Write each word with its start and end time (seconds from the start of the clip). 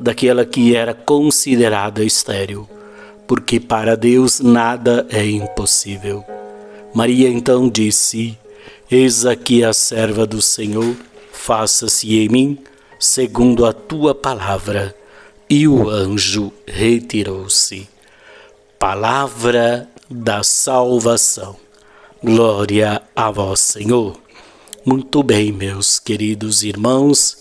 daquela 0.00 0.44
que 0.44 0.74
era 0.74 0.94
considerada 0.94 2.04
estéril, 2.04 2.68
porque 3.26 3.58
para 3.58 3.96
Deus 3.96 4.40
nada 4.40 5.06
é 5.10 5.24
impossível. 5.24 6.24
Maria 6.94 7.28
então 7.28 7.68
disse: 7.68 8.38
Eis 8.90 9.26
aqui 9.26 9.62
a 9.62 9.72
serva 9.72 10.26
do 10.26 10.40
Senhor, 10.40 10.96
faça-se 11.32 12.18
em 12.18 12.28
mim 12.28 12.58
segundo 12.98 13.64
a 13.64 13.72
tua 13.72 14.14
palavra. 14.14 14.94
E 15.48 15.66
o 15.66 15.88
anjo 15.88 16.52
retirou-se. 16.66 17.88
Palavra 18.78 19.88
da 20.10 20.42
salvação. 20.42 21.56
Glória 22.22 23.00
a 23.16 23.30
vós, 23.30 23.60
Senhor. 23.60 24.18
Muito 24.84 25.22
bem, 25.22 25.52
meus 25.52 25.98
queridos 25.98 26.62
irmãos, 26.62 27.38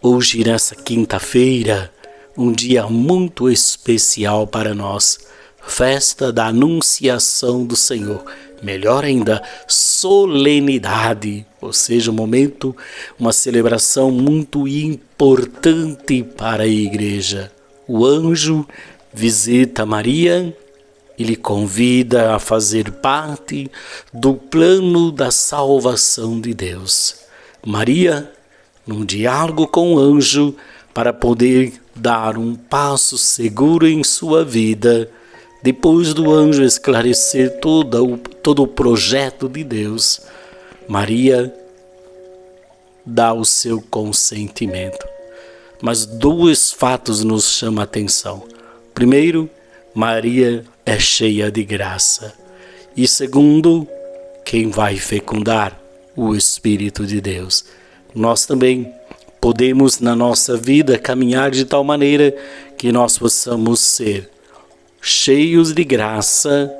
hoje 0.00 0.44
nessa 0.44 0.74
quinta-feira, 0.74 1.91
um 2.36 2.52
dia 2.52 2.86
muito 2.86 3.50
especial 3.50 4.46
para 4.46 4.74
nós, 4.74 5.18
festa 5.66 6.32
da 6.32 6.46
Anunciação 6.46 7.64
do 7.64 7.76
Senhor 7.76 8.24
melhor 8.62 9.04
ainda, 9.04 9.42
solenidade, 9.66 11.44
ou 11.60 11.72
seja, 11.72 12.10
um 12.10 12.14
momento, 12.14 12.74
uma 13.18 13.32
celebração 13.32 14.10
muito 14.10 14.68
importante 14.68 16.22
para 16.22 16.62
a 16.62 16.68
igreja. 16.68 17.50
O 17.88 18.06
anjo 18.06 18.66
visita 19.12 19.84
Maria 19.84 20.56
e 21.18 21.24
lhe 21.24 21.36
convida 21.36 22.34
a 22.34 22.38
fazer 22.38 22.90
parte 22.92 23.70
do 24.12 24.34
plano 24.34 25.10
da 25.10 25.30
salvação 25.30 26.40
de 26.40 26.54
Deus. 26.54 27.16
Maria, 27.66 28.30
num 28.86 29.04
diálogo 29.04 29.66
com 29.66 29.94
o 29.94 29.98
anjo, 29.98 30.54
para 30.94 31.12
poder 31.12 31.81
dar 32.02 32.36
um 32.36 32.56
passo 32.56 33.16
seguro 33.16 33.86
em 33.86 34.02
sua 34.02 34.44
vida, 34.44 35.08
depois 35.62 36.12
do 36.12 36.32
anjo 36.32 36.64
esclarecer 36.64 37.60
todo 37.60 38.04
o, 38.04 38.18
todo 38.18 38.64
o 38.64 38.66
projeto 38.66 39.48
de 39.48 39.62
Deus, 39.62 40.20
Maria 40.88 41.54
dá 43.06 43.32
o 43.32 43.44
seu 43.44 43.80
consentimento. 43.80 45.06
Mas 45.80 46.04
dois 46.04 46.72
fatos 46.72 47.22
nos 47.22 47.48
chamam 47.48 47.80
a 47.80 47.84
atenção. 47.84 48.42
Primeiro, 48.92 49.48
Maria 49.94 50.64
é 50.84 50.98
cheia 50.98 51.52
de 51.52 51.62
graça. 51.62 52.34
E 52.96 53.06
segundo, 53.06 53.86
quem 54.44 54.70
vai 54.70 54.96
fecundar? 54.96 55.80
O 56.14 56.34
Espírito 56.34 57.06
de 57.06 57.20
Deus. 57.20 57.64
Nós 58.14 58.44
também 58.44 58.92
podemos 59.42 59.98
na 59.98 60.14
nossa 60.14 60.56
vida 60.56 60.96
caminhar 60.96 61.50
de 61.50 61.64
tal 61.64 61.82
maneira 61.82 62.32
que 62.78 62.92
nós 62.92 63.18
possamos 63.18 63.80
ser 63.80 64.30
cheios 65.00 65.74
de 65.74 65.82
graça 65.82 66.72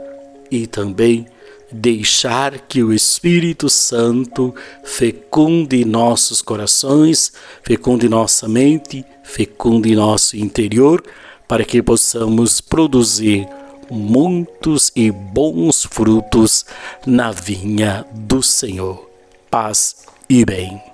e 0.48 0.68
também 0.68 1.26
deixar 1.72 2.60
que 2.60 2.80
o 2.80 2.92
Espírito 2.92 3.68
Santo 3.68 4.54
fecunde 4.84 5.84
nossos 5.84 6.40
corações, 6.40 7.32
fecunde 7.64 8.08
nossa 8.08 8.48
mente, 8.48 9.04
fecunde 9.24 9.96
nosso 9.96 10.36
interior, 10.36 11.02
para 11.48 11.64
que 11.64 11.82
possamos 11.82 12.60
produzir 12.60 13.44
muitos 13.90 14.92
e 14.94 15.10
bons 15.10 15.84
frutos 15.84 16.64
na 17.04 17.32
vinha 17.32 18.04
do 18.12 18.40
Senhor. 18.40 19.10
Paz 19.50 20.06
e 20.30 20.44
bem. 20.44 20.91